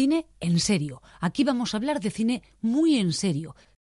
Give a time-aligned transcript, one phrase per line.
[0.00, 1.02] cine en serio.
[1.20, 3.54] Aquí vamos a hablar de cine muy en serio.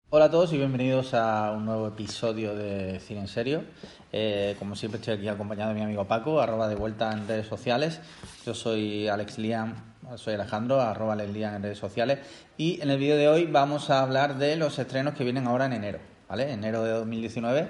[0.09, 3.65] Hola a todos y bienvenidos a un nuevo episodio de Cine en Serio.
[4.11, 7.47] Eh, como siempre estoy aquí acompañado de mi amigo Paco, arroba de vuelta en redes
[7.47, 8.01] sociales.
[8.47, 9.75] Yo soy Alex Liam,
[10.17, 12.21] soy Alejandro, arroba Alex Liam en redes sociales.
[12.57, 15.67] Y en el vídeo de hoy vamos a hablar de los estrenos que vienen ahora
[15.67, 15.99] en enero,
[16.31, 16.51] ¿vale?
[16.51, 17.69] Enero de 2019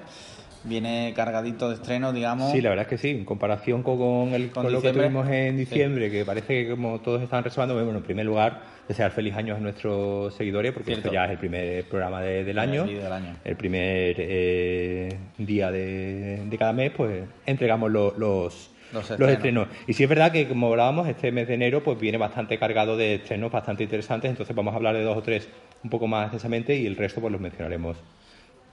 [0.65, 2.53] viene cargadito de estreno, digamos.
[2.53, 5.57] Sí, la verdad es que sí, en comparación con, el, con, lo que tuvimos en
[5.57, 9.55] diciembre, que parece que como todos están reservando, bueno, en primer lugar, desear feliz año
[9.55, 12.87] a nuestros seguidores, porque esto ya es el primer programa del, año,
[13.45, 18.71] el primer eh, día de, cada mes, pues entregamos los, los,
[19.09, 19.69] estrenos.
[19.87, 22.97] Y sí es verdad que, como hablábamos, este mes de enero pues viene bastante cargado
[22.97, 25.49] de estrenos bastante interesantes, entonces vamos a hablar de dos o tres
[25.83, 27.97] un poco más extensamente y el resto pues los mencionaremos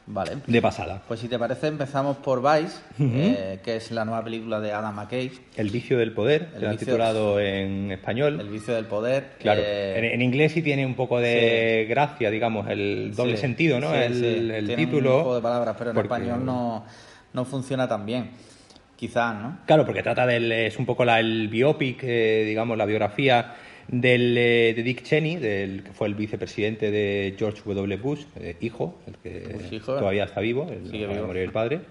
[0.09, 0.37] Vale.
[0.47, 1.01] De pasada.
[1.05, 4.95] Pues si te parece, empezamos por Vice, eh, que es la nueva película de Adam
[4.95, 5.31] McKay.
[5.57, 8.39] El vicio del poder, el han titulado en español.
[8.39, 9.33] El vicio del poder.
[9.37, 9.61] Claro.
[9.61, 13.93] Eh, en, inglés sí tiene un poco de gracia, digamos, el doble sentido, ¿no?
[13.93, 15.17] el, el título.
[15.17, 16.85] Un poco de palabras, pero en español no,
[17.33, 18.29] no funciona tan bien.
[18.95, 19.59] Quizás, ¿no?
[19.65, 20.51] Claro, porque trata del.
[20.51, 23.55] Es un poco la, el biopic, eh, digamos, la biografía
[23.87, 27.97] del, eh, de Dick Cheney, del, que fue el vicepresidente de George W.
[27.97, 31.31] Bush, eh, hijo, el que todavía está vivo, el, vivo.
[31.33, 31.81] el padre.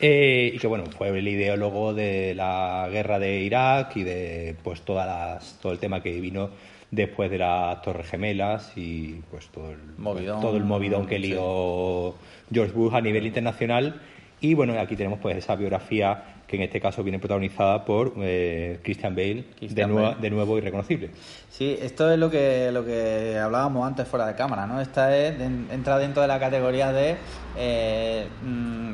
[0.00, 4.82] Eh, y que bueno, fue el ideólogo de la guerra de Irak y de pues
[4.82, 6.50] todas las, todo el tema que vino
[6.90, 12.14] después de las Torres Gemelas y pues todo el movidón, todo el movidón que lió
[12.52, 14.00] George Bush a nivel internacional.
[14.40, 18.78] Y bueno, aquí tenemos pues esa biografía que en este caso viene protagonizada por eh,
[18.82, 21.10] Christian Bale, de, de nuevo irreconocible.
[21.50, 24.80] Sí, esto es lo que, lo que hablábamos antes fuera de cámara, ¿no?
[24.80, 27.16] Esta es, entra dentro de la categoría de
[27.56, 28.92] eh, mm,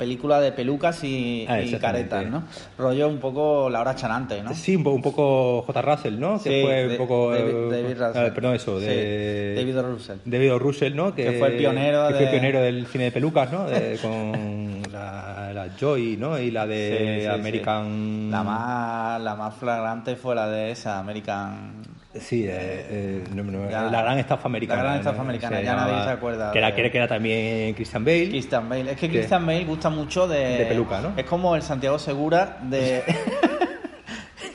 [0.00, 2.44] película de pelucas y, ah, caretas, ¿no?
[2.78, 4.54] Rollo un poco Laura Chanante, ¿no?
[4.54, 5.82] Sí, un, poco, un poco J.
[5.82, 6.38] Russell, ¿no?
[6.38, 7.30] Sí, que fue un poco...
[7.32, 8.32] David, David Russell.
[8.32, 9.54] perdón, eso, de...
[9.54, 10.16] David Russell.
[10.24, 11.14] David Russell, ¿no?
[11.14, 13.66] Que, fue el pionero que fue el pionero del cine de pelucas, ¿no?
[14.00, 15.29] con la,
[15.66, 16.38] la, Joy, ¿no?
[16.38, 18.30] Y la de American...
[18.30, 21.82] La más, la más flagrante fue la de esa, American...
[22.12, 24.82] Sí, eh, eh, la gran estafa americana.
[24.82, 26.50] La gran estafa americana, ya nadie se acuerda.
[26.50, 28.30] Que era, que era también Christian Bale.
[28.30, 28.90] Christian Bale.
[28.90, 30.58] Es que Christian Bale gusta mucho de.
[30.58, 31.12] De peluca, ¿no?
[31.16, 33.04] Es como el Santiago Segura de.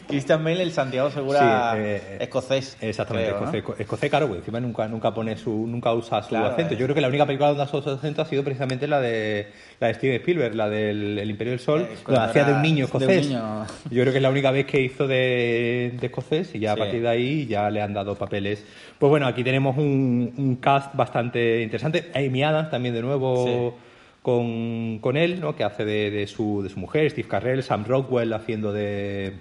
[0.07, 2.77] Christian Bale, el Santiago Segura eh, escocés.
[2.81, 6.73] Exactamente, escocés, escocés, claro, pues encima nunca, nunca pone su, nunca usa su acento.
[6.73, 8.99] Yo creo que la única película donde ha usado su acento ha sido precisamente la
[8.99, 9.47] de
[9.79, 12.61] la de Steven Spielberg, la del el Imperio del Sol, eh, donde hacía de un
[12.61, 13.29] niño escocés.
[13.29, 13.39] Yo
[13.89, 17.01] creo que es la única vez que hizo de, de escocés y ya a partir
[17.01, 18.63] de ahí ya le han dado papeles.
[18.99, 22.11] Pues bueno, aquí tenemos un, un cast bastante interesante.
[22.13, 23.77] Amy Adams también de nuevo.
[24.21, 25.55] Con, con, él, ¿no?
[25.55, 29.35] que hace de, de, su, de su mujer, Steve Carrell, Sam Rockwell haciendo de,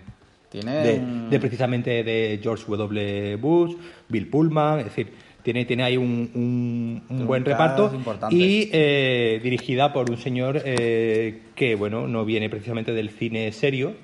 [0.62, 3.36] de, precisamente de George W.
[3.36, 3.74] Bush,
[4.08, 7.92] Bill Pullman, es decir, tiene, tiene ahí un, un, buen reparto
[8.30, 13.94] y eh, dirigida por un señor eh, que, bueno, no viene precisamente del cine serio,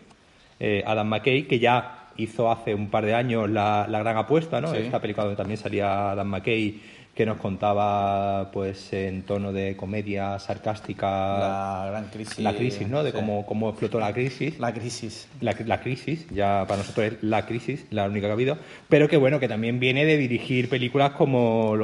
[0.58, 4.60] eh, Adam McKay, que ya hizo hace un par de años La, la Gran Apuesta,
[4.60, 4.74] ¿no?
[4.74, 6.80] Esta película donde también salía Adam McKay
[7.20, 13.04] que nos contaba pues en tono de comedia sarcástica la gran crisis la crisis no
[13.04, 14.58] de cómo, cómo explotó la crisis.
[14.58, 15.28] La crisis.
[15.42, 18.56] La, la, crisis ya para nosotros es la crisis la única que ha habido
[18.88, 21.74] pero que bueno que también viene de dirigir películas como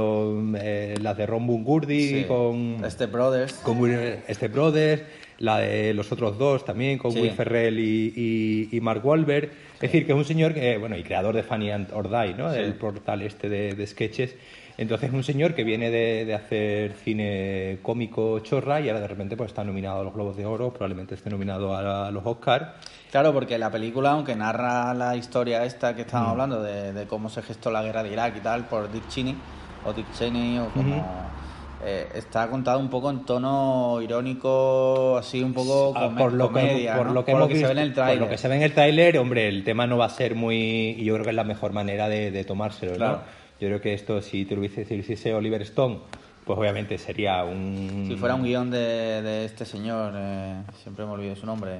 [0.58, 3.52] eh, las de Ron Burgundy con este Brothers.
[3.56, 3.90] con
[4.28, 5.02] este Brothers
[5.38, 9.50] la de los otros dos también con Will Ferrell y, y, Mark Wahlberg.
[9.74, 12.32] Es decir que es un señor que bueno y creador de Funny and or Die
[12.38, 14.34] no del portal este de, de sketches
[14.78, 19.48] entonces, un señor que viene de, hacer cine cómico chorra y ahora de repente pues
[19.48, 22.68] está nominado a los Globos de Oro, probablemente esté nominado a, los Oscars.
[23.10, 26.32] Claro, porque la película, aunque narra la historia esta que estábamos mm.
[26.32, 29.36] hablando de, cómo se gestó la guerra de Irak y tal por Dick Cheney,
[29.84, 31.36] o Dick Cheney, o como...
[31.84, 36.90] Eh, está contado un poco en tono irónico, así un poco ah, por lo que,
[36.96, 38.18] por, lo que, se ve en el tráiler.
[38.18, 40.34] Por lo que se ve en el tráiler, hombre, el tema no va a ser
[40.34, 40.96] muy...
[40.98, 43.20] Y yo creo que es la mejor manera de, tomárselo, claro.
[43.60, 45.98] Yo creo que esto, si te lo hiciese Oliver Stone,
[46.44, 48.06] pues obviamente sería un...
[48.08, 51.78] Si fuera un guion de, este señor, eh, siempre me olvido su nombre.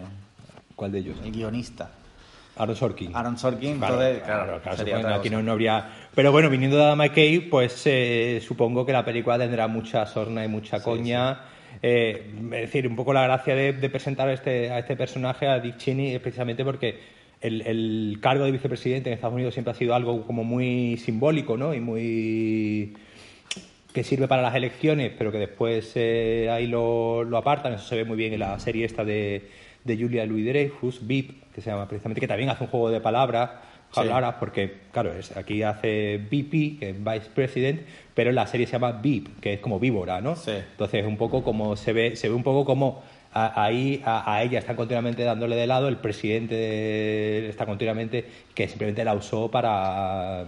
[0.75, 1.17] ¿Cuál de ellos?
[1.25, 1.91] El guionista.
[2.57, 3.15] Aaron Sorkin.
[3.15, 5.89] Aaron Sorkin, claro, claro, claro aquí no, habría...
[6.15, 10.45] Pero bueno, viniendo de Adam McKay, pues eh, supongo que la película tendrá mucha sorna
[10.45, 11.43] y mucha coña.
[11.83, 15.61] Eh, es decir, un poco la gracia de, presentar a este, a este personaje, a
[15.61, 16.99] Dick Cheney, es precisamente porque
[17.41, 21.75] el, cargo de vicepresidente en Estados Unidos siempre ha sido algo como muy simbólico, ¿no?
[21.75, 22.95] Y muy
[23.93, 27.73] que sirve para las elecciones, pero que después eh, ahí lo, lo, apartan.
[27.73, 29.49] Eso se ve muy bien en la serie esta de,
[29.85, 33.01] de Julia Louis Dreyfus, VIP, que se llama precisamente, que también hace un juego de
[33.01, 33.51] palabras
[34.05, 37.81] Lara, porque, claro, es, aquí hace VP, que es Vice President,
[38.15, 40.37] pero en la serie se llama VIP, que es como víbora, ¿no?
[40.37, 40.53] Sí.
[40.53, 43.03] Entonces, es un poco como se ve, se ve un poco como
[43.33, 48.25] ahí a, ella están continuamente dándole de lado, el presidente está continuamente
[48.55, 50.47] que simplemente la usó para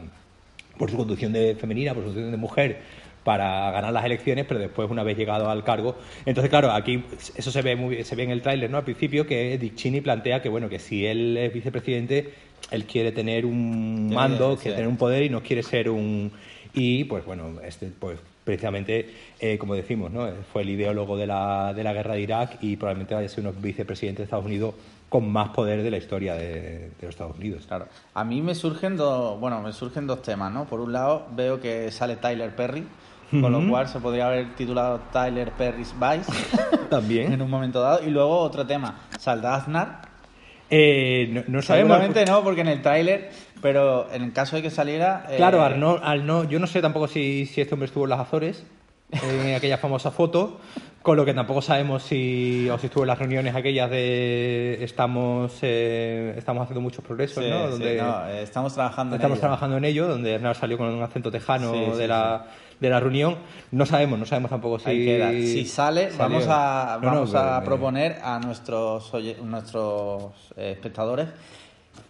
[0.78, 2.78] por su conducción de femenina, por su conducción de mujer,
[3.24, 5.96] para ganar las elecciones, pero después, una vez llegado al cargo.
[6.24, 7.04] Entonces, claro, aquí
[7.36, 8.78] eso se ve muy se ve en el tráiler, ¿no?
[8.78, 12.32] Al principio, que Dick Cheney plantea que, bueno, que si él es vicepresidente,
[12.70, 16.32] él quiere tener un mando, quiere tener un poder y no quiere ser un.
[16.72, 20.26] Y, pues bueno, este, pues precisamente, eh, como decimos, ¿no?
[20.50, 23.46] fue el ideólogo de la, de la guerra de Irak y probablemente vaya a ser
[23.46, 24.74] un vicepresidente de Estados Unidos
[25.10, 27.66] con más poder de la historia de, los Estados Unidos.
[27.68, 27.88] Claro.
[28.14, 30.64] A mí me surgen dos, bueno, me surgen dos temas, ¿no?
[30.64, 32.86] Por un lado, veo que sale Tyler Perry,
[33.30, 36.32] con lo cual se podría haber titulado Tyler Perry's Vice.
[36.88, 37.34] También.
[37.34, 38.02] En un momento dado.
[38.02, 40.08] Y luego otro tema, ¿saldrá Aznar?
[40.70, 41.90] Eh, no, sabemos.
[41.90, 45.26] Seguramente no, porque en el tráiler, pero en el caso de que saliera...
[45.30, 48.04] Eh, claro, al no, al no, yo no sé tampoco si, si este hombre estuvo
[48.04, 48.64] en las Azores,
[49.10, 50.58] en aquella famosa foto,
[51.02, 55.58] con lo que tampoco sabemos si, o si estuvo en las reuniones aquellas de estamos
[55.62, 57.70] eh, estamos haciendo muchos progresos, ¿no?
[57.70, 61.30] Donde eh, estamos trabajando en estamos trabajando en ello, donde Hernán salió con un acento
[61.30, 62.46] tejano de la
[62.80, 63.36] de la reunión.
[63.70, 65.46] No sabemos, no sabemos tampoco si.
[65.46, 69.12] Si sale, vamos a, vamos a proponer a nuestros,
[69.42, 71.28] nuestros eh, espectadores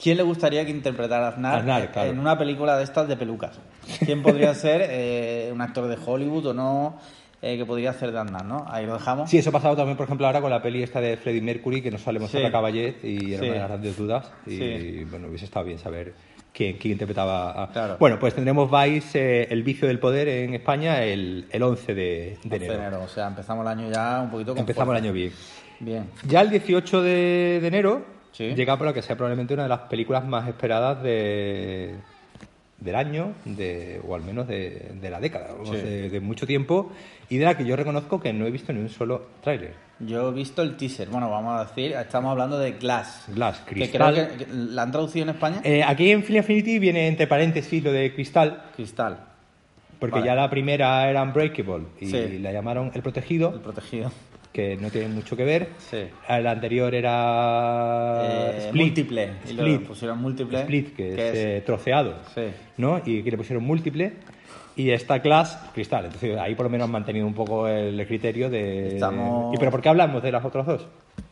[0.00, 3.58] quién le gustaría que interpretara a Aznar, en una película de estas de pelucas.
[4.04, 6.98] ¿Quién podría ser un actor de Hollywood o no?
[7.40, 8.64] Eh, que podría hacer de andar, ¿no?
[8.68, 9.30] Ahí lo dejamos.
[9.30, 11.80] Sí, eso ha pasado también, por ejemplo, ahora con la peli esta de Freddie Mercury,
[11.80, 12.42] que nos sale sí.
[12.42, 14.32] a Caballet y era una de las grandes dudas.
[14.44, 16.14] Y bueno, hubiese estado bien saber
[16.52, 17.70] quién, quién interpretaba a...
[17.70, 17.96] Claro.
[18.00, 22.38] Bueno, pues tendremos Vice, eh, El vicio del poder en España el, el 11 de,
[22.42, 22.74] de enero.
[22.74, 23.02] enero.
[23.04, 25.32] O sea, empezamos el año ya un poquito con Empezamos el año bien.
[25.78, 26.10] Bien.
[26.26, 29.80] Ya el 18 de, de enero llega por lo que sea probablemente una de las
[29.80, 31.96] películas más esperadas de
[32.80, 36.92] del año, de, o al menos de, de la década, de, mucho tiempo,
[37.28, 39.74] y de la que yo reconozco que no he visto ni un solo tráiler.
[39.98, 43.24] Yo he visto el teaser, bueno, vamos a decir, estamos hablando de Glass.
[43.34, 44.14] Glass, Cristal.
[44.14, 45.60] Que creo que, ¿La han traducido en España?
[45.64, 48.62] Eh, aquí en Film Affinity viene entre paréntesis lo de Cristal.
[48.76, 49.24] Cristal.
[49.98, 53.52] Porque ya la primera era Unbreakable y la llamaron El Protegido.
[53.52, 54.12] El Protegido
[54.52, 55.68] que no tienen mucho que ver.
[55.78, 56.04] Sí.
[56.28, 58.84] El anterior era eh, Split.
[58.86, 59.30] Múltiple.
[59.44, 59.82] Split.
[59.82, 60.60] pusieron múltiple.
[60.60, 62.16] Split, que, es, eh, troceado.
[62.34, 62.42] Sí.
[62.76, 63.00] ¿no?
[63.04, 64.12] Y que le pusieron múltiple.
[64.76, 66.04] Y esta clase, cristal.
[66.04, 68.94] Entonces ahí por lo menos han mantenido un poco el criterio de.
[68.94, 69.54] Estamos...
[69.54, 70.86] ¿Y pero por qué hablamos de las otras dos?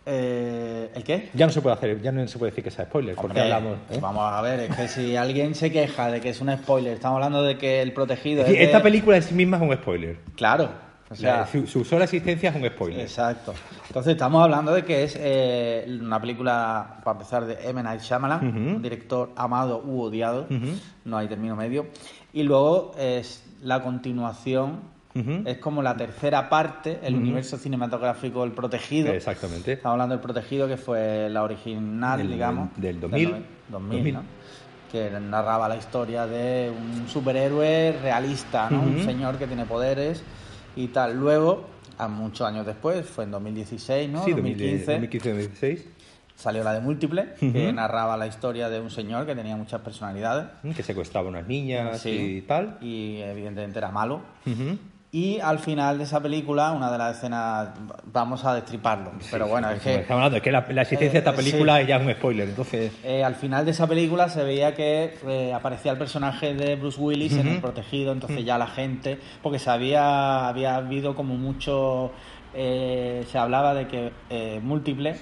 [0.04, 1.30] Eh, ¿El qué?
[1.34, 3.16] Ya no se puede hacer, ya no se puede decir que sea spoiler.
[3.16, 3.78] porque hablamos?
[3.90, 3.98] ¿eh?
[4.00, 7.16] Vamos a ver, es que si alguien se queja de que es un spoiler, estamos
[7.16, 8.44] hablando de que el protegido.
[8.44, 10.16] Es esta película en sí misma es un spoiler.
[10.36, 10.70] Claro,
[11.08, 13.00] o sea, su, sola existencia es un spoiler.
[13.00, 13.54] Exacto.
[13.86, 17.82] Entonces estamos hablando de que es eh, una película, para empezar, de M.
[17.82, 20.46] Night Shyamalan, un director amado u odiado,
[21.04, 21.86] no hay término medio.
[22.32, 24.96] Y luego es la continuación
[25.44, 29.12] Es como la tercera parte, el universo cinematográfico El Protegido.
[29.12, 29.74] Exactamente.
[29.74, 32.70] Estamos hablando del Protegido, que fue la original, digamos.
[32.76, 33.44] Del 2000.
[33.68, 34.22] 2000, ¿no?
[34.90, 38.82] Que narraba la historia de un superhéroe realista, ¿no?
[38.82, 40.22] Un señor que tiene poderes
[40.76, 41.18] y tal.
[41.18, 41.64] Luego,
[41.98, 44.24] a muchos años después, fue en 2016, ¿no?
[44.24, 45.00] Sí, 2015.
[45.00, 45.82] 2015-2016.
[46.36, 50.48] Salió la de Múltiple, que narraba la historia de un señor que tenía muchas personalidades.
[50.76, 52.76] Que secuestraba unas niñas y tal.
[52.82, 54.20] Y evidentemente era malo.
[55.12, 57.68] Y al final de esa película, una de las escenas,
[58.12, 59.12] vamos a destriparlo.
[59.30, 59.94] pero bueno, es que.
[59.94, 62.92] Estamos hablando, es que la, existencia de esta eh, película ya es un spoiler, entonces.
[63.04, 67.00] Eh, al final de esa película se veía que eh, aparecía el personaje de Bruce
[67.00, 69.18] Willis en El Protegido, entonces ya la gente.
[69.42, 72.12] Porque se había, había habido como mucho.
[72.52, 75.16] se hablaba de que Múltiple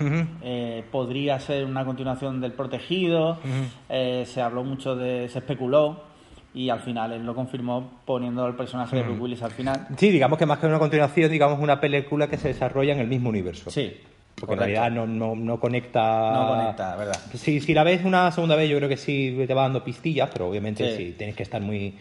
[0.91, 3.39] podría ser una continuación del Protegido,
[3.89, 5.29] se habló mucho de.
[5.29, 6.14] se especuló
[6.55, 9.89] y al final él lo confirmó poniendo el personaje de Bruce Willis al final.
[9.99, 13.09] Sí, digamos que más que una continuación, digamos una película que se desarrolla en el
[13.09, 13.71] mismo universo.
[13.71, 13.93] Sí.
[14.37, 16.33] Porque en realidad no, no, no, conecta.
[16.33, 17.19] No conecta, ¿verdad?
[17.35, 20.31] Si, si la ves una segunda vez, yo creo que sí te va dando pistillas,
[20.33, 21.95] pero obviamente sí, tienes que estar muy,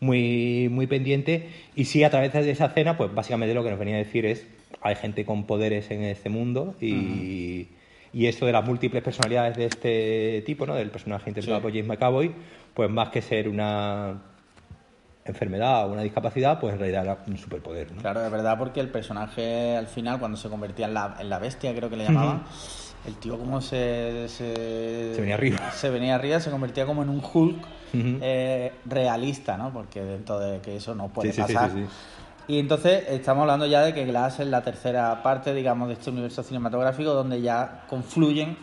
[0.00, 1.48] muy, muy pendiente.
[1.74, 4.24] Y sí, a través de esa escena, pues básicamente lo que nos venía a decir
[4.24, 4.46] es:
[4.82, 7.68] hay gente con poderes en este mundo y.
[8.12, 10.74] Y esto de las múltiples personalidades de este tipo, ¿no?
[10.74, 12.32] Del personaje interpretado por James McAvoy,
[12.74, 14.20] pues más que ser una
[15.24, 17.92] enfermedad o una discapacidad, pues en realidad era un superpoder.
[17.92, 18.00] ¿no?
[18.00, 21.38] Claro, de verdad, porque el personaje al final, cuando se convertía en la, en la
[21.38, 22.42] bestia, creo que le llamaban,
[23.06, 25.70] el tío como se, se, venía arriba.
[25.72, 29.72] Se venía arriba, se convertía como en un Hulk eh, realista, ¿no?
[29.72, 31.70] Porque dentro de que eso no puede pasar.
[32.46, 36.10] Y entonces estamos hablando ya de que Glass es la tercera parte, digamos, de este
[36.10, 38.56] universo cinematográfico donde ya confluyen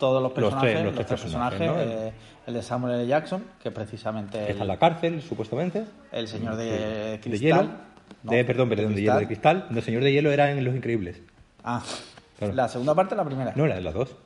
[0.00, 2.12] todos los personajes, los, tres, personajes, eh,
[2.46, 3.06] el de Samuel L.
[3.06, 4.38] Jackson, que precisamente...
[4.46, 5.84] Que está en la cárcel, supuestamente.
[6.10, 7.76] El señor de, cristal.
[8.22, 9.68] De perdón, perdón, de, hielo de cristal.
[9.70, 11.20] El señor de hielo era en Los Increíbles.
[11.62, 11.82] Ah,
[12.40, 13.52] ¿la segunda parte o la primera?
[13.54, 14.16] No, la de las dos.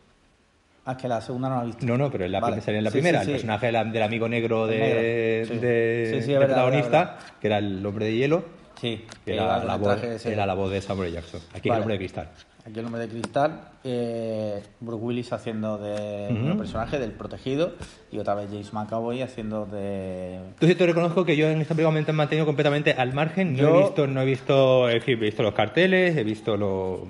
[0.86, 1.84] Ah, que la segunda no la he visto.
[1.84, 3.22] No, no, pero la sería en la primera.
[3.22, 8.44] el personaje del, amigo negro de, de, protagonista, que era el hombre de hielo.
[8.80, 11.40] Sí, que era, la voz, era la voz de Samuel Jackson.
[11.54, 12.28] Aquí el hombre de cristal.
[12.66, 13.72] Aquí el hombre de cristal.
[13.84, 17.74] Eh, Brooke Willis haciendo de un personaje del protegido
[18.10, 20.36] y otra vez James McAvoy haciendo de.
[20.36, 23.54] Entonces te reconozco que yo en esta película me he mantenido completamente al margen.
[23.54, 27.00] No he visto, no he visto, he visto los carteles, he visto los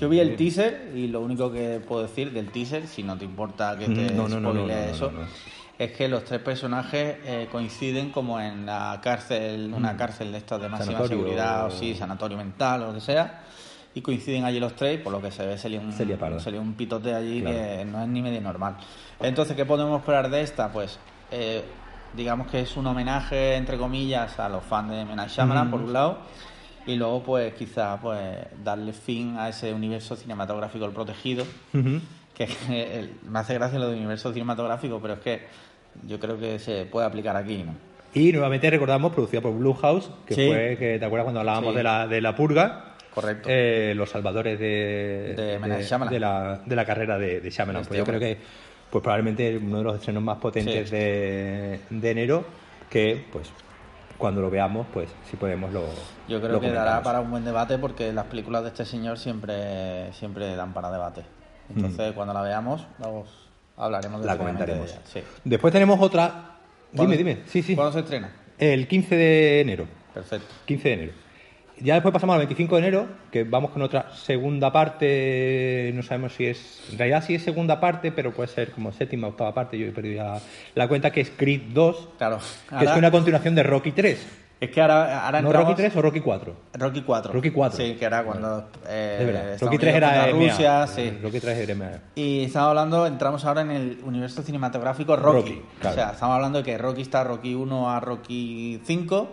[0.00, 3.26] yo vi el teaser y lo único que puedo decir del teaser, si no te
[3.26, 4.26] importa que te no,
[4.70, 5.12] eso,
[5.78, 9.96] es que los tres personajes eh, coinciden como en la cárcel, una mm.
[9.98, 13.42] cárcel de estas de máxima seguridad, o sí, sanatorio mental o lo que sea,
[13.94, 17.14] y coinciden allí los tres, por lo que se ve sería un, sería un pitote
[17.14, 18.76] allí que no es ni medio normal.
[19.20, 20.70] Entonces, ¿qué podemos esperar de esta?
[20.72, 20.98] Pues
[21.30, 21.62] eh,
[22.14, 25.92] digamos que es un homenaje, entre comillas, a los fans de Menage Shyamalan, por un
[25.92, 26.18] lado,
[26.86, 28.18] y luego pues quizá pues
[28.62, 31.44] darle fin a ese universo cinematográfico el protegido
[32.34, 32.48] que
[33.28, 35.40] me hace gracia lo del universo cinematográfico pero es que
[36.06, 37.74] yo creo que se puede aplicar aquí ¿no?
[38.14, 42.06] y nuevamente recordamos producida por Blumhouse que fue que te acuerdas cuando hablábamos de la
[42.06, 47.50] de la purga correcto eh, los salvadores de de, la, de la carrera de, de
[47.50, 48.38] Shyamalan pues yo creo que
[48.90, 52.44] pues probablemente uno de los estrenos más potentes de, de enero
[52.88, 53.50] que pues
[54.20, 55.82] cuando lo veamos, pues si podemos lo.
[56.28, 60.12] Yo creo que dará para un buen debate porque las películas de este señor siempre,
[60.12, 61.22] siempre dan para debate.
[61.74, 63.28] Entonces, cuando la veamos, vamos,
[63.76, 64.94] hablaremos de la comentaremos.
[65.42, 66.58] Después tenemos otra.
[66.92, 67.38] Dime, dime.
[67.46, 67.74] Sí, sí.
[67.74, 68.30] ¿Cuándo se estrena?
[68.58, 69.86] El 15 de enero.
[70.12, 70.46] Perfecto.
[70.66, 71.12] 15 de enero.
[71.82, 76.34] Ya después pasamos al 25 de enero, que vamos con otra segunda parte, no sabemos
[76.34, 79.78] si es, en realidad sí es segunda parte, pero puede ser como séptima octava parte,
[79.78, 80.40] yo he perdido ya
[80.74, 82.38] la cuenta, que es Creed 2, claro,
[82.78, 84.26] que es una continuación de Rocky 3.
[84.60, 86.54] Es que ahora, ahora ¿No Rocky 3 o Rocky 4?
[86.74, 87.32] Rocky 4.
[87.32, 87.76] Rocky 4.
[87.78, 88.68] Sí, que era cuando...
[88.86, 91.18] Eh, Rocky 3 era Rusia, sí.
[91.22, 95.62] Rocky 3 era Y estamos hablando, entramos ahora en el universo cinematográfico Rocky.
[95.78, 99.28] O sea, estamos hablando de que Rocky está Rocky 1 a Rocky 5,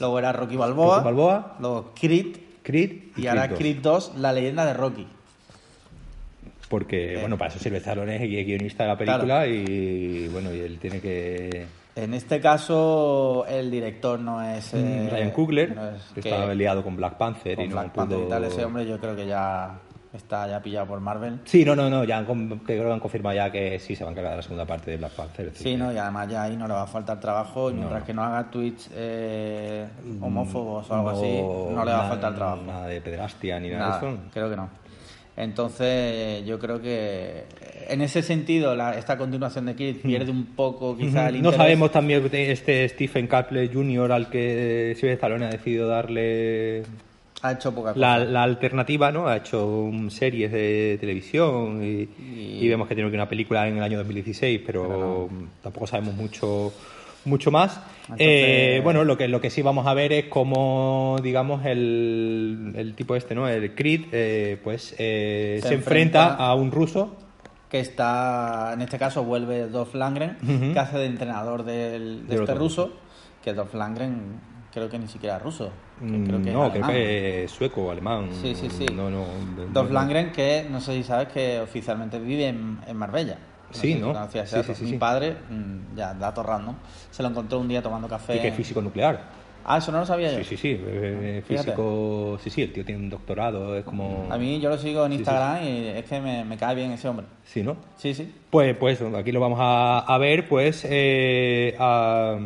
[0.00, 4.66] luego era Rocky Balboa, Rocky Balboa luego Creed, Creed y, ahora Creed 2, la leyenda
[4.66, 5.06] de Rocky.
[6.68, 7.20] Porque, eh.
[7.20, 11.00] bueno, para eso sirve Stallone es guionista de la película y, bueno, y él tiene
[11.00, 14.72] que en este caso, el director no es.
[14.72, 15.74] Mm, eh, Ryan Coogler,
[16.14, 18.44] que, estaba liado con Black Panther y Black Panther y tal.
[18.44, 19.78] Ese hombre, yo creo que ya
[20.12, 21.40] está ya pillado por Marvel.
[21.44, 22.04] Sí, no, no, no.
[22.04, 24.64] Ya creo que han confirmado ya que sí se van a encargar de la segunda
[24.64, 25.50] parte de Black Panther.
[25.54, 27.70] Sí, no, y además ya ahí no le va a faltar trabajo.
[27.70, 29.86] Y mientras que no haga tweets eh,
[30.20, 31.42] homófobos o algo así,
[31.74, 32.62] no le va a faltar trabajo.
[32.66, 34.18] Nada de pederastia ni nada, de eso.
[34.32, 34.81] Creo que no.
[35.36, 37.44] Entonces, yo creo que
[37.88, 41.42] en ese sentido, la, esta continuación de Creed pierde un poco quizá el interés.
[41.42, 44.12] No sabemos también este Stephen Caple Jr.
[44.12, 46.82] al que Silvestre Stallone ha decidido darle
[47.42, 48.18] ha hecho poca cosa.
[48.18, 49.26] La, alternativa, ¿no?
[49.26, 54.60] Ha hecho series de televisión y, vemos que tiene una película en el año 2016,
[54.64, 55.28] pero
[55.60, 56.72] tampoco sabemos mucho
[57.24, 57.80] mucho más.
[58.18, 62.94] Eh, bueno, lo que, lo que sí vamos a ver es cómo, digamos, el, el
[62.94, 63.48] tipo este, ¿no?
[63.48, 67.16] El Creed, eh, pues eh, se, enfrenta, a un ruso.
[67.68, 70.36] Que está, en este caso, vuelve Dolph Langren,
[70.74, 72.92] que hace de entrenador del, de, este ruso,
[73.42, 75.70] que Dolph Langren creo que ni siquiera es ruso.
[76.00, 78.28] Mm, creo que no, creo que es sueco o alemán.
[78.42, 78.84] Sí, sí, sí.
[78.94, 79.24] No, no,
[79.72, 83.38] Dolph Langren, que no sé si sabes que oficialmente vive en, en Marbella
[83.72, 84.14] sí, ¿no?
[84.80, 86.76] Mi padre, mm, ya, dato random,
[87.10, 88.36] se lo encontró un día tomando café.
[88.36, 89.42] ¿Y que es físico nuclear?
[89.64, 90.38] Ah, eso no lo sabía yo.
[90.38, 90.80] Sí, sí, sí.
[90.84, 92.38] Eh, físico.
[92.42, 94.26] Sí, sí, el tío tiene un doctorado, es como.
[94.30, 97.26] A mí yo lo sigo en Instagram y es que me, cae bien ese hombre.
[97.44, 97.76] Sí, ¿no?
[97.96, 98.32] Sí, sí.
[98.50, 100.86] Pues, pues aquí lo vamos a, ver, pues.
[100.88, 102.38] Eh, a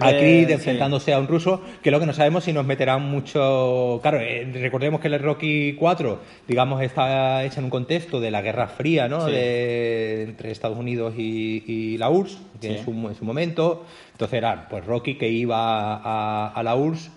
[0.00, 3.98] Aquí enfrentándose a un ruso, que lo que no sabemos si nos meterán mucho.
[4.02, 8.42] Claro, eh, recordemos que el Rocky 4, digamos, está hecha en un contexto de la
[8.42, 9.24] Guerra Fría, ¿no?
[9.24, 13.86] De, entre Estados Unidos y, la URSS, que en, su, momento.
[14.12, 17.10] Entonces era pues Rocky que iba a, la URSS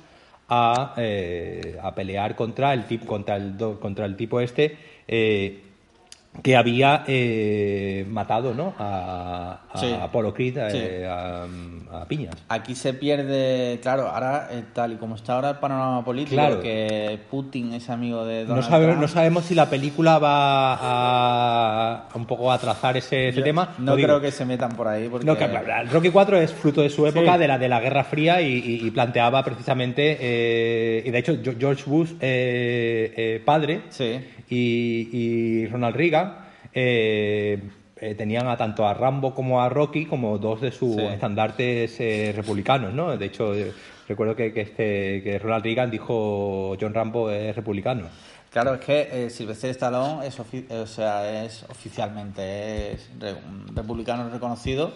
[0.48, 4.78] a, eh, a, pelear contra el, tipo, contra el, contra el tipo este.
[5.08, 5.60] Eh,
[6.42, 8.74] que había eh, matado ¿no?
[8.80, 12.36] a, a Creed eh, a, piñas.
[12.50, 17.20] Aquí se pierde, claro, ahora eh, tal y como está ahora el panorama político, que
[17.30, 19.02] Putin es amigo de Donald no Trump.
[19.02, 23.76] No sabemos si la película va a, un poco a trazar ese, tema.
[23.78, 25.08] No creo que se metan por ahí.
[25.10, 25.26] Porque...
[25.26, 25.48] No, que,
[25.92, 29.44] Rocky 4 es fruto de su época, de, la, de la Guerra Fría, y, planteaba
[29.44, 32.14] precisamente, y de hecho George Bush,
[33.46, 33.84] padre,
[34.50, 36.23] y, y Ronald Reagan,
[36.74, 37.62] eh,
[37.98, 42.34] eh, tenían a tanto a Rambo como a Rocky como dos de sus estandartes eh,
[42.36, 43.16] republicanos, ¿no?
[43.18, 43.54] De hecho,
[44.08, 48.08] recuerdo que, que, este, que Ronald Reagan dijo John Rambo es republicano.
[48.54, 53.10] Claro, es que eh, Sylvester Stallone es, o sea, es oficialmente es
[53.74, 54.94] republicano reconocido.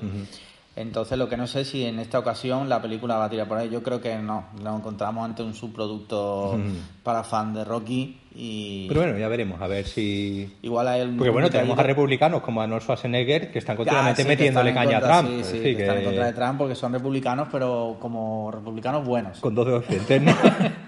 [0.78, 3.58] Entonces, lo que no sé si en esta ocasión la película va a tirar por
[3.58, 3.68] ahí.
[3.68, 4.46] Yo creo que no.
[4.64, 6.56] Lo encontramos ante un subproducto
[7.04, 8.20] para fan de Rocky.
[8.36, 8.88] Y...
[8.88, 10.56] Pero bueno, ya veremos, a ver si.
[10.62, 11.16] Igual a él.
[11.18, 15.44] Porque bueno, tenemos a republicanos como Arnold Schwarzenegger que están continuamente metiéndole caña a Trump.
[15.44, 19.40] Sí, sí, que, están en contra de Trump porque son republicanos, pero como republicanos buenos.
[19.40, 20.22] Con dos dedos frente.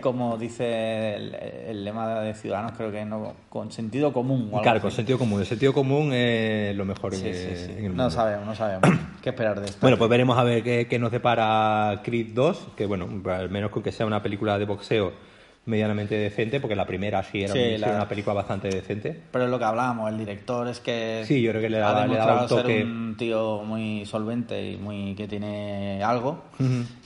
[0.00, 4.50] como dice el, lema de Ciudadanos, creo que no, con sentido común.
[4.62, 5.40] claro, con sentido común.
[5.40, 8.04] El sentido común es lo mejor en, el mundo.
[8.04, 8.88] No sabemos, no sabemos
[9.22, 9.78] qué esperar de esto.
[9.80, 13.70] Bueno, pues veremos a ver qué, qué nos depara Creed 2, que bueno, al menos
[13.70, 15.31] con que sea una película de boxeo
[15.64, 19.16] medianamente decente, porque la primera sí era, una película bastante decente.
[19.30, 22.02] Pero es lo que hablábamos, el director es que, sí, yo creo que le ha
[22.02, 26.44] demostrado un ser un tío muy solvente y muy que tiene algo.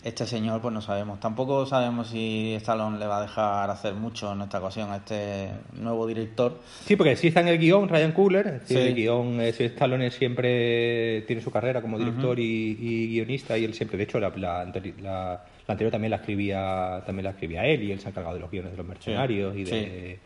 [0.05, 1.19] Este señor, pues no sabemos.
[1.19, 5.51] Tampoco sabemos si Stallone le va a dejar hacer mucho en esta ocasión a este
[5.73, 6.61] nuevo director.
[6.85, 8.63] Sí, porque sí está en el guion Ryan Coogler.
[8.69, 13.99] El guion, es, Stallone siempre tiene su carrera como director y, guionista y él siempre,
[13.99, 14.65] de hecho, la, la
[15.01, 18.41] la anterior también la escribía también la escribía él y él se ha encargado de
[18.41, 20.21] los guiones de los mercenarios y de...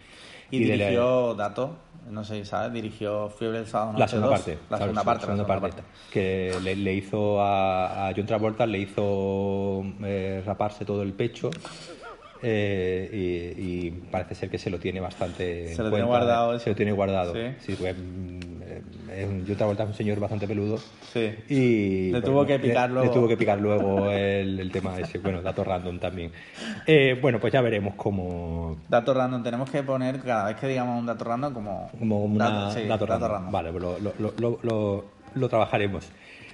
[0.52, 1.76] Y, dirigió Dato,
[2.10, 4.58] no sé si sabes, dirigió Fiebre del Sábado La segunda parte.
[4.68, 5.26] La segunda parte.
[5.26, 5.82] La segunda parte,
[6.12, 11.50] Que le, hizo a, John Travolta, le hizo eh, raparse todo el pecho
[12.42, 16.76] eh, y, parece ser que se lo tiene bastante se lo tiene guardado se lo
[16.76, 17.94] tiene guardado sí, pues,
[18.80, 20.78] mm, yo otra un señor bastante peludo.
[21.12, 21.34] Sí.
[21.48, 25.18] Y le tuvo que picar luego le tuvo que picar luego el, tema ese.
[25.18, 26.32] Bueno dato random también.
[26.86, 29.42] Eh, bueno pues ya veremos cómo dato random.
[29.42, 33.50] Tenemos que poner cada vez que digamos un dato random como como un dato, random.
[33.50, 36.08] vale pues lo, lo, lo, lo trabajaremos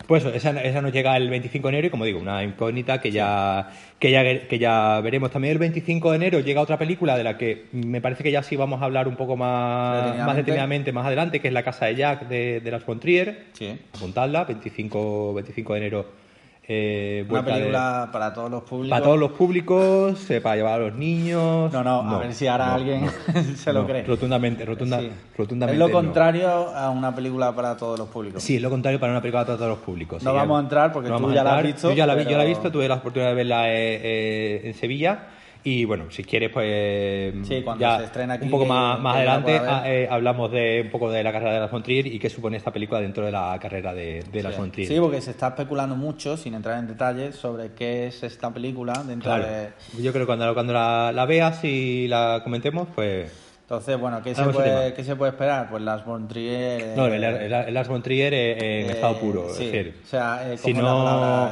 [0.06, 3.00] pues eso, esa, esa, nos llega el 25 de enero y como digo, una incógnita
[3.00, 5.30] que ya, que ya, que ya veremos.
[5.30, 8.42] También el 25 de enero llega otra película de la que me parece que ya
[8.42, 11.86] sí vamos a hablar un poco más, más detenidamente más adelante, que es La Casa
[11.86, 13.46] de Jack de, de Las von Trier.
[13.52, 13.78] Sí.
[13.94, 16.25] Apuntadla, 25, 25 de enero
[16.68, 18.90] eh, una película para todos los públicos.
[18.90, 21.72] Para todos los públicos, eh, para llevar a los niños.
[21.72, 23.08] No, no, a ver si ahora alguien
[23.56, 24.02] se lo cree.
[24.02, 25.00] Rotundamente, rotunda,
[25.36, 25.80] rotundamente.
[25.80, 28.42] Es lo contrario a una película para todos los públicos.
[28.42, 30.22] Sí, es lo contrario para una película para todos los públicos.
[30.24, 31.90] No vamos a entrar porque tú ya la has visto.
[31.90, 35.28] Yo ya la, yo la he visto, tuve la oportunidad de verla eh, en Sevilla
[35.66, 37.34] y bueno, si quieres, pues
[37.76, 41.10] ya se estrena aquí, un poco más, más adelante ah, eh, hablamos de un poco
[41.10, 43.92] de la carrera de la Trier y qué supone esta película dentro de la carrera
[43.92, 44.86] de, de la sí.
[44.86, 49.02] Sí, porque se está especulando mucho, sin entrar en detalles, sobre qué es esta película
[49.04, 49.70] dentro de...
[50.00, 54.32] Yo creo que cuando, cuando la, la veas y la comentemos, pues entonces, bueno, ¿qué,
[54.32, 55.68] se puede, ¿qué se puede esperar?
[55.68, 56.96] Pues las Bontrier...
[56.96, 59.52] no, el, Las Bontrier en estado puro.
[59.52, 61.50] Sí, es o sea, eh, si no...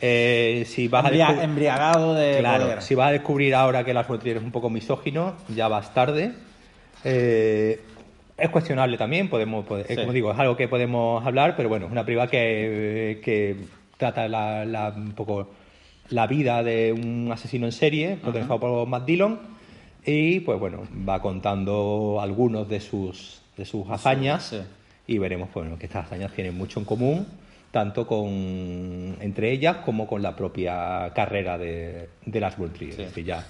[0.00, 4.36] Eh, si vas a embriagado de Claro, si vas a descubrir ahora que Las Bontrier
[4.36, 6.34] es un poco misógino, ya vas tarde.
[7.02, 7.80] Eh,
[8.38, 12.04] es cuestionable también, podemos, como digo, es algo que podemos hablar, pero bueno, es una
[12.04, 13.56] privada que, que
[13.96, 15.50] trata la, un poco
[16.10, 19.55] la vida de un asesino en serie, protagonizado por Matt Dillon
[20.06, 24.54] y pues bueno, va contando algunos de sus, de sus hazañas
[25.06, 27.26] y veremos pues, bueno, que estas hazañas tienen mucho en común,
[27.72, 32.78] tanto con entre ellas como con la propia carrera de, de las World
[33.12, 33.44] que ya,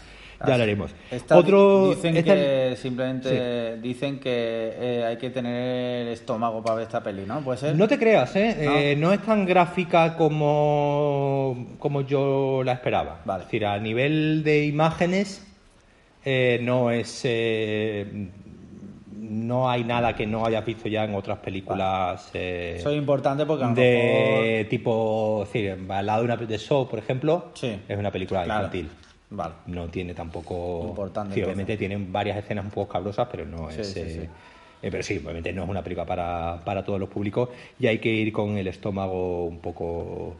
[0.46, 0.94] ya hablaremos.
[1.30, 7.24] Otro, dicen que simplemente dicen que eh, hay que tener estómago para ver esta peli,
[7.26, 7.40] ¿no?
[7.40, 7.76] ¿Puede ser?
[7.76, 8.56] No te creas, ¿eh?
[8.62, 8.76] ¿No?
[8.76, 13.20] Eh, no es tan gráfica como, como yo la esperaba.
[13.26, 13.42] Vale.
[13.42, 15.45] Es decir, a nivel de imágenes
[16.28, 18.28] eh, no es eh,
[19.12, 22.30] no hay nada que no hayas visto ya en otras películas.
[22.34, 26.58] Eh, Eso es importante porque a lo de tipo, decir, al lado de una de
[26.58, 28.90] Show, por ejemplo, es una película infantil.
[29.30, 29.54] Vale.
[29.66, 30.86] No tiene tampoco.
[30.88, 31.44] Importante.
[31.44, 33.96] obviamente tienen varias escenas un poco cabrosas, pero no es.
[34.80, 38.10] pero sí, obviamente no es una película para, para todos los públicos y hay que
[38.12, 40.34] ir con el estómago un poco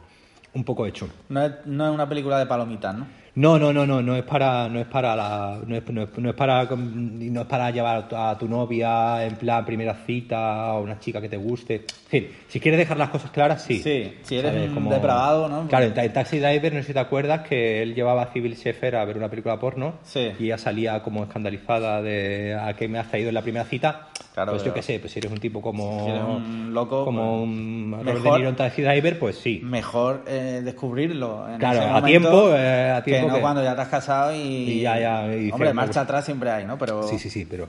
[0.53, 1.07] un poco hecho.
[1.29, 3.07] No es, no es una película de palomitas, ¿no?
[3.37, 6.17] No, no, no, no, no es para, no es para la, no es, no es,
[6.17, 10.81] no es para, no es para llevar a tu novia en plan primera cita o
[10.81, 11.75] una chica que te guste.
[11.75, 13.79] En fin, si quieres dejar las cosas claras, sí.
[13.79, 15.67] Sí, si eres un depravado, ¿no?
[15.67, 18.95] Claro, en, Taxi Driver, no sé si te acuerdas que él llevaba a Civil Sheffer
[18.95, 20.31] a ver una película porno sí.
[20.39, 24.07] y ella salía como escandalizada de a qué me has traído en la primera cita.
[24.37, 26.05] Claro, pues yo qué sé, pues si eres un tipo como.
[26.05, 27.03] Si eres un loco.
[27.05, 29.61] Como pues, un mejor, de Taxi Driver, pues sí.
[29.63, 31.49] Mejor eh, descubrirlo.
[31.49, 33.26] En claro, a, tiempo, eh, a tiempo.
[33.33, 34.39] Que cuando ya te has casado y.
[34.39, 35.53] y ya, ya.
[35.53, 36.77] hombre, marcha atrás siempre hay, ¿no?
[36.77, 37.03] Pero...
[37.07, 37.67] Sí, sí, sí, pero.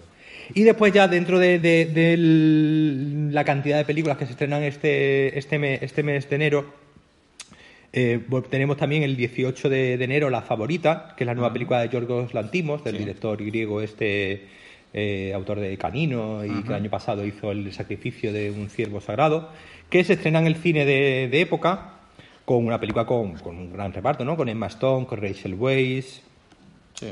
[0.55, 2.17] Y después ya dentro de,
[3.31, 6.73] la cantidad de películas que se estrenan este, este, mes, este mes de enero,
[7.93, 11.89] eh, tenemos también el 18 de, enero La Favorita, que es la nueva película de
[11.89, 14.47] Yorgos Lantimos, del director griego este,
[14.95, 19.01] eh, autor de Canino, y que el año pasado hizo El sacrificio de un ciervo
[19.01, 19.51] sagrado,
[19.91, 21.98] que se estrena en el cine de, época
[22.49, 24.35] con una película con, un gran reparto, ¿no?
[24.35, 26.23] Con Emma Stone, con Rachel Weisz,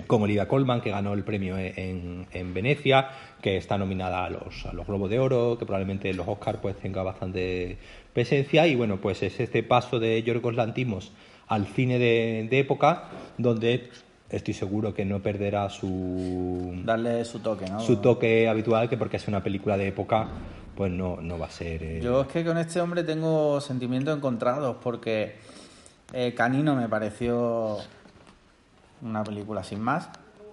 [0.06, 3.10] con Olivia Colman, que ganó el premio en, Venecia,
[3.42, 6.76] que está nominada a los, a los Globos de Oro, que probablemente los Oscars pues
[6.76, 7.76] tenga bastante
[8.14, 8.66] presencia.
[8.66, 11.12] Y bueno, pues es este paso de Yorgos Lantimos
[11.48, 13.90] al cine de, época, donde
[14.30, 16.80] estoy seguro que no perderá su...
[16.82, 17.80] Darle su toque, ¿no?
[17.80, 20.28] Su toque habitual, que porque es una película de época,
[20.76, 21.82] pues no, no va a ser...
[21.82, 25.36] Eh, Yo es que con este hombre tengo sentimientos encontrados, porque
[26.12, 27.78] eh, Canino me pareció
[29.02, 30.08] una película sin más.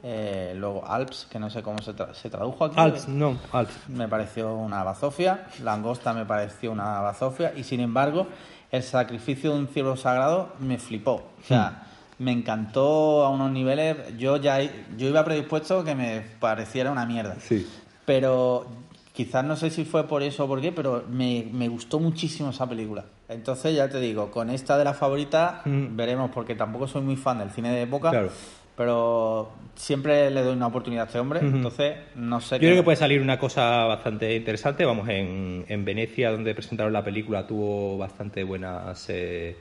[0.05, 2.75] Eh, luego Alps, que no sé cómo se, se tradujo aquí.
[2.77, 3.89] Alps, no, Alps.
[3.89, 5.47] Me pareció una bazofia.
[5.61, 7.53] Langosta me pareció una bazofia.
[7.55, 8.27] Y sin embargo,
[8.71, 11.23] el sacrificio de un ciervo sagrado me flipó.
[11.41, 11.83] O sea,
[12.19, 14.17] me encantó a unos niveles.
[14.17, 17.35] Yo ya yo iba predispuesto que me pareciera una mierda.
[17.39, 17.65] Sí.
[18.05, 18.67] Pero
[19.13, 22.49] quizás no sé si fue por eso o por qué, pero me, me gustó muchísimo
[22.49, 23.05] esa película.
[23.29, 25.95] Entonces, ya te digo, con esta de la favorita hmm.
[25.95, 28.09] veremos, porque tampoco soy muy fan del cine de época.
[28.09, 28.29] Claro
[28.75, 32.55] pero siempre le doy una oportunidad a este hombre, entonces no sé.
[32.55, 34.83] Yo creo que puede salir una cosa bastante interesante.
[34.83, 39.55] Vamos, en, en Venecia, donde presentaron la película, tuvo bastante buenas eh,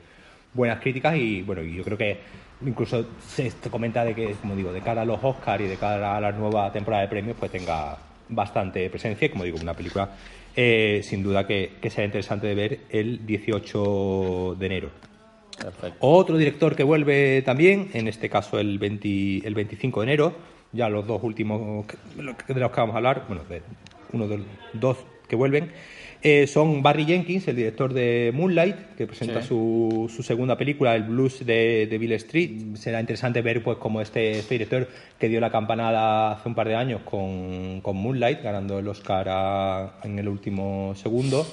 [0.55, 2.21] buenas críticas y bueno, yo creo que
[2.65, 6.17] incluso se comenta de que, como digo, de cara a los Oscars y de cara
[6.17, 7.99] a la nueva temporada de premios, pues tenga
[8.35, 10.11] bastante presencia y como digo, una película
[10.55, 14.91] eh, sin duda que, que será interesante de ver el 18 de enero.
[16.01, 20.35] Otro director que vuelve también, en este caso el, el 25 de enero,
[20.73, 23.63] ya los dos últimos de los que vamos a hablar, bueno, de
[24.13, 24.99] uno de los dos
[25.29, 25.71] que vuelven,
[26.25, 31.03] eh, son Barry Jenkins, el director de Moonlight, que presenta su, su, segunda película, El
[31.03, 32.77] Blues de, de, Bill Street.
[32.77, 36.69] Será interesante ver pues cómo este, este, director que dio la campanada hace un par
[36.69, 41.45] de años con, con Moonlight, ganando el Oscar en el último segundo,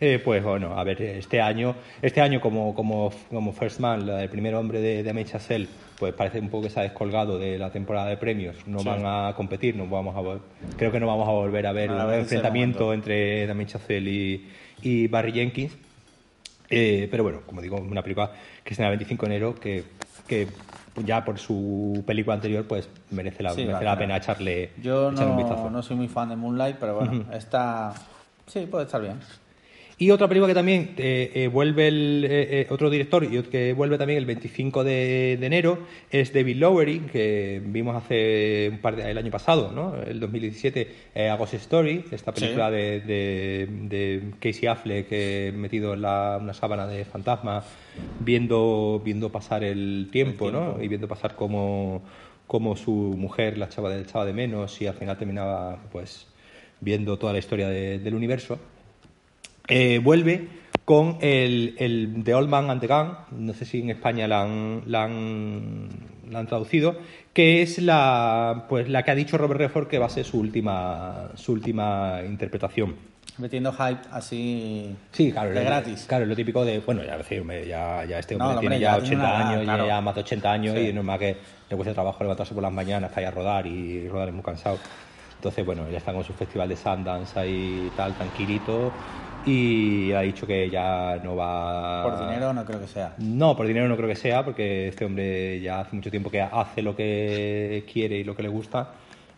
[0.00, 4.28] eh, pues bueno, a ver, este año, este año como, como, como First Man, el
[4.28, 7.70] primer hombre de, de Chazelle, pues parece un poco que se ha descolgado de la
[7.70, 11.32] temporada de premios, no van a competir, no vamos a creo que no vamos a
[11.32, 14.50] volver a ver un enfrentamiento entre Damien Chazelle y,
[14.82, 15.76] y Barry Jenkins.
[16.68, 18.32] Eh, pero bueno, como digo, una película
[18.64, 19.84] que es en el 25 de enero que,
[20.26, 20.48] que
[21.04, 25.36] ya por su película anterior pues merece la, merece la pena echarle, Yo no, un
[25.36, 25.70] vistazo.
[25.70, 27.94] no soy muy fan de Moonlight, pero bueno, está...
[28.46, 29.18] Sí, puede estar bien.
[29.98, 33.96] Y otra película que también eh, eh, vuelve el, eh, otro director y que vuelve
[33.96, 35.78] también el 25 de, enero
[36.10, 39.94] es David Lowery, que vimos hace un par de, el año pasado, ¿no?
[40.02, 40.94] el 2017,
[41.30, 45.10] A Ghost Story, esta película de, de, Casey Affleck
[45.54, 47.64] metido en la, una sábana de fantasma,
[48.20, 50.76] viendo, viendo pasar el tiempo, ¿no?
[50.78, 52.02] y viendo pasar como,
[52.46, 56.26] como su mujer la echaba de, echaba de menos y al final terminaba pues
[56.82, 58.58] viendo toda la historia del universo.
[59.68, 60.48] Eh, vuelve
[60.84, 64.42] con el, el, The Old Man and the Gun, no sé si en España la
[64.42, 65.88] han, la han,
[66.30, 66.96] la han traducido,
[67.32, 70.38] que es la, pues, la que ha dicho Robert Redford que va a ser su
[70.38, 72.94] última, su última interpretación.
[73.38, 76.06] Metiendo hype así sí, claro, de gratis.
[76.08, 80.00] Claro, lo típico de, bueno, ya, ya, ya este hombre tiene ya 80 años, ya,
[80.00, 81.36] más de 80 años y no es más que
[81.68, 84.44] le cuesta trabajo levantarse por las mañanas, está ahí a rodar y rodar es muy
[84.44, 84.78] cansado.
[85.34, 88.92] Entonces, bueno, ya está con su festival de Sundance ahí tal, tranquilito
[89.46, 92.02] y ha dicho que ya no va...
[92.02, 93.14] Por dinero no creo que sea.
[93.18, 96.42] No, por dinero no creo que sea, porque este hombre ya hace mucho tiempo que
[96.42, 98.90] hace lo que quiere y lo que le gusta.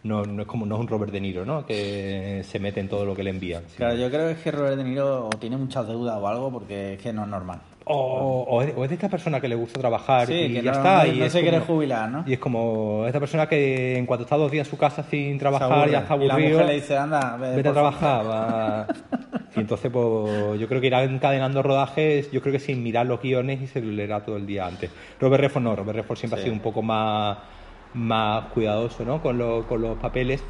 [0.03, 1.67] No, no es como no es un Robert De Niro, ¿no?
[1.67, 3.65] Que se mete en todo lo que le envían.
[3.77, 6.95] Claro, yo creo que es que Robert De Niro tiene muchas deudas o algo porque
[6.95, 7.61] es que no es normal.
[7.91, 11.07] O, es, de esta persona que le gusta trabajar y que ya está.
[11.07, 12.25] y no se quiere jubilar, ¿no?
[12.27, 15.39] Y es como esta persona que en cuanto está dos días en su casa sin
[15.39, 16.39] trabajar ya está aburrido.
[16.39, 18.87] Y la mujer le dice, anda, vete, a trabajar.
[19.59, 23.21] Y entonces, pues yo creo que irá encadenando rodajes, yo creo que sin mirar los
[23.21, 24.91] guiones y se lo leerá todo el día antes.
[25.21, 27.39] Robert Redford no, Robert Redford siempre ha sido un poco más,
[27.95, 29.21] más cuidadoso ¿no?
[29.21, 30.43] con, con los papeles.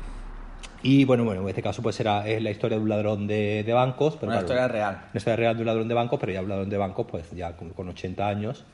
[0.83, 3.65] Y bueno, bueno, en este caso pues será es la historia de un ladrón de,
[3.65, 4.17] de bancos.
[4.17, 4.95] Pero una historia real.
[4.95, 7.31] Una historia real de un ladrón de bancos, pero ya un ladrón de bancos pues
[7.33, 8.65] ya con, con 80 años.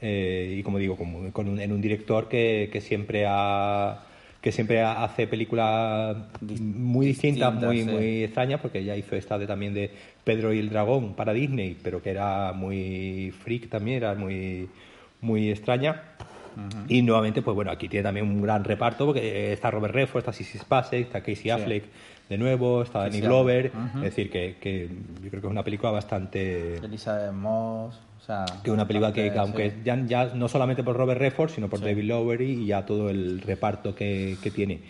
[0.00, 4.04] Eh, y como digo, con, con un, en un director que, que siempre ha
[4.40, 9.74] que siempre hace películas muy distintas, muy, muy extrañas, porque ya hizo esta de, también
[9.74, 9.90] de
[10.24, 14.68] Pedro y el Dragón para Disney, pero que era muy freak también, era muy,
[15.20, 16.02] muy extraña.
[16.88, 20.32] Y nuevamente, pues bueno, aquí tiene también un gran reparto porque está Robert Redford, está
[20.32, 21.84] Sissy Spacek, está Casey Affleck
[22.28, 23.72] de nuevo, está Danny Glover.
[23.96, 24.88] Es decir, que, que,
[25.22, 26.76] yo creo que es una película bastante.
[26.76, 28.00] Elizabeth Moss.
[28.18, 31.68] O sea, que una película que, aunque ya, ya, no solamente por Robert Redford, sino
[31.68, 34.80] por David Lowery y ya todo el reparto que, que tiene.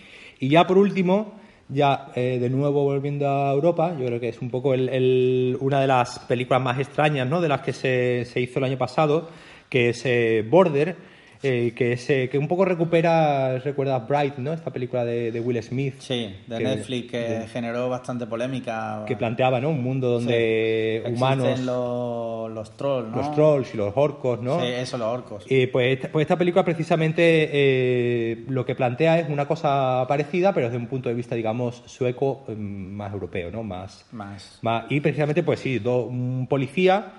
[0.40, 4.40] Y ya por último, ya eh, de nuevo volviendo a Europa, yo creo que es
[4.42, 7.40] un poco el, una de las películas más extrañas ¿no?
[7.40, 9.29] de las que se, se hizo el año pasado,
[9.68, 10.96] que es eh, Border,
[11.42, 14.53] eh, que, que un poco recupera, recuerda Bright, ¿no?
[14.53, 15.94] Esta película de, Will Smith.
[15.98, 19.05] Sí, de Netflix, que generó bastante polémica.
[19.07, 19.70] Que planteaba, ¿no?
[19.70, 21.61] Un mundo donde humanos...
[21.61, 23.16] Los, los trolls, ¿no?
[23.16, 24.61] Los trolls y los orcos, ¿no?
[24.61, 25.46] Sí, eso, los orcos.
[25.48, 30.53] Y pues, esta, pues esta película precisamente eh, lo que plantea es una cosa parecida,
[30.53, 33.62] pero desde un punto de vista, digamos, sueco, mm, más europeo, ¿no?
[33.62, 34.05] Más...
[34.12, 34.59] Más.
[34.61, 37.12] más y precisamente, pues sí, un policía,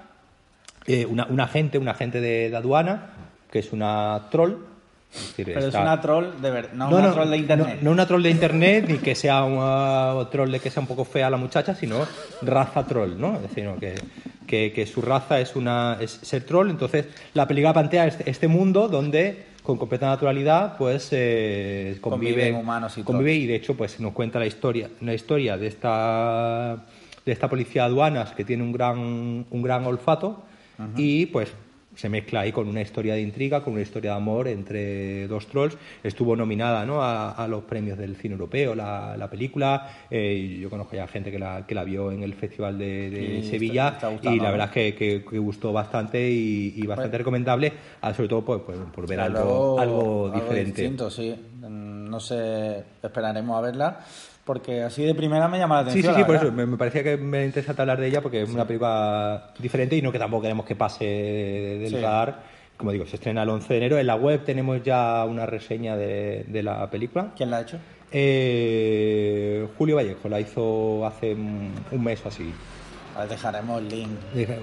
[0.85, 3.20] eh, una, un agente, un agente de aduana
[3.51, 4.55] que es una troll.
[5.35, 7.79] Pero es una troll de verdad, no, una troll de internet.
[7.81, 11.03] No, una troll de internet, ni que sea una troll de que sea un poco
[11.03, 11.97] fea la muchacha, sino
[12.41, 13.35] raza troll, ¿no?
[13.35, 13.69] Es decir,
[14.47, 16.69] que, que, su raza es, una, es ser troll.
[16.69, 22.97] Entonces, la película plantea este, este mundo donde con completa naturalidad pues eh, conviven, humanos
[22.97, 26.83] y convive y de hecho pues nos cuenta la historia una historia de esta
[27.23, 30.43] de esta policía de aduanas que tiene un gran un gran olfato
[30.97, 31.53] y pues
[31.95, 35.47] se mezcla ahí con una historia de intriga, con una historia de amor entre dos
[35.47, 35.77] trolls.
[36.03, 37.01] Estuvo nominada ¿no?
[37.01, 40.05] a, los premios del cine europeo la, la película.
[40.09, 43.97] Eh, yo conozco ya gente que la, que la vio en el Festival de, Sevilla
[44.21, 48.45] y la verdad es que, que, gustó bastante y, bastante pues recomendable, ah, sobre todo
[48.45, 50.81] por, por, ver algo, algo, diferente.
[50.81, 51.35] distinto, sí.
[51.61, 53.99] No sé, esperaremos a verla
[54.51, 56.03] porque así de primera me llama la atención.
[56.03, 58.49] Sí, sí, sí, por eso me, parecía que me interesa hablar de ella porque es
[58.49, 62.43] una película diferente y no que tampoco queremos que pase del radar.
[62.75, 63.97] Como digo, se estrena el 11 de enero.
[63.97, 67.31] En la web tenemos ya una reseña de, de la película.
[67.33, 67.77] ¿Quién la ha hecho?
[68.11, 72.51] Eh, Julio Vallejo la hizo hace un mes o así.
[73.29, 74.09] dejaremos el link.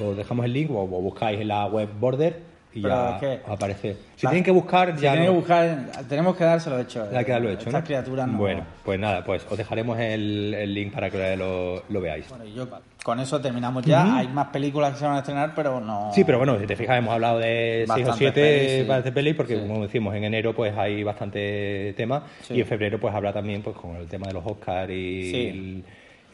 [0.02, 3.96] O dejamos el link o buscáis en la web Border y ya aparece.
[4.16, 5.14] Si tienen que buscar, ya.
[5.14, 7.10] que buscar, tenemos que dárselo hecho.
[7.10, 8.38] Ya que darlo hecho, Estas criaturas no.
[8.38, 12.28] Bueno, pues nada, pues os dejaremos el, el link para que lo, lo veáis.
[12.28, 12.68] Bueno, y yo
[13.02, 14.18] con eso terminamos ya.
[14.18, 16.10] Hay más películas que se van a estrenar, pero no.
[16.12, 19.32] Sí, pero bueno, si te fijas, hemos hablado de 6 o 7 para este peli,
[19.34, 23.62] porque como decimos, en enero pues hay bastante tema y en febrero pues habrá también
[23.62, 25.84] pues con el tema de los Oscars y.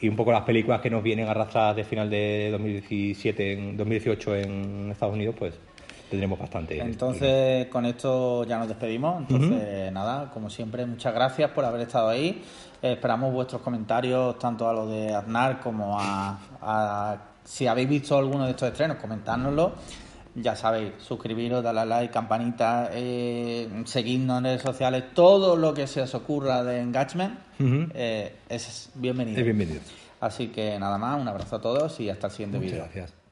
[0.01, 4.35] y un poco las películas que nos vienen arrastradas de final de 2017 en 2018
[4.35, 5.53] en Estados Unidos pues
[6.09, 6.79] tendremos bastante.
[6.79, 9.21] Entonces, con esto ya nos despedimos.
[9.21, 12.43] Entonces, nada, como siempre, muchas gracias por haber estado ahí.
[12.81, 18.51] esperamos vuestros comentarios, tanto a lo de Aznar como a, si habéis visto alguno de
[18.51, 19.73] estos estrenos, comentárnoslo.
[20.35, 25.87] Ya sabéis, suscribiros, darle a like, campanita, eh, seguidnos en redes sociales, todo lo que
[25.87, 29.39] se os ocurra de engagement eh, es bienvenido.
[29.39, 29.79] Es bienvenido.
[30.19, 32.79] Así que nada más, un abrazo a todos y hasta el siguiente vídeo.
[32.79, 33.24] Gracias.